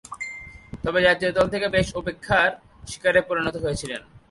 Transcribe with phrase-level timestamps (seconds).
[0.83, 2.49] তবে, জাতীয় দল থেকে বেশ উপেক্ষার
[2.87, 4.01] শিকারে পরিণত হয়েছিলেন।